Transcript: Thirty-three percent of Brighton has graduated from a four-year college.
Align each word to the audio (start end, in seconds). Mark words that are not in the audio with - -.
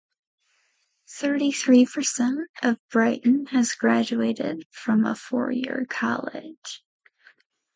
Thirty-three 1.09 1.85
percent 1.85 2.49
of 2.63 2.79
Brighton 2.89 3.45
has 3.51 3.75
graduated 3.75 4.65
from 4.71 5.05
a 5.05 5.13
four-year 5.13 5.85
college. 5.87 6.83